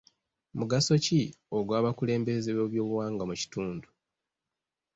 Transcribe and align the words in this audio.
Mugaso 0.57 0.93
ki 1.05 1.21
ogw'abakulembeze 1.57 2.49
b'ebyobuwangwa 2.57 3.23
mu 3.29 3.35
kitundu? 3.41 3.87